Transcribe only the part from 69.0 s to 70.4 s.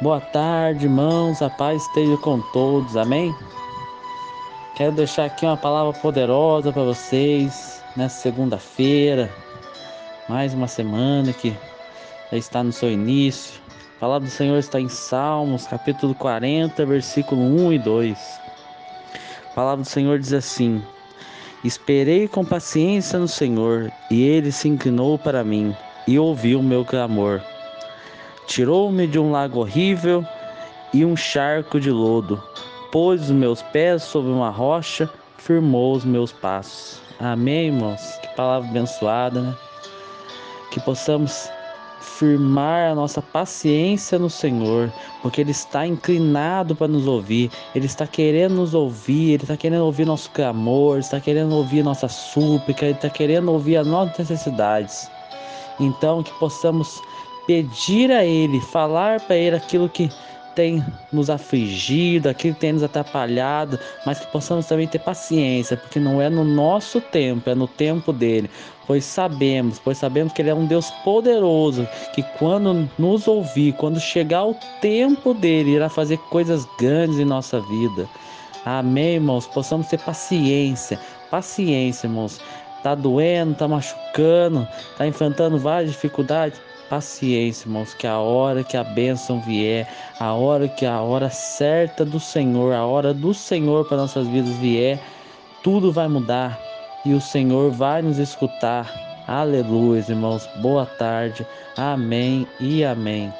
sabemos, pois sabemos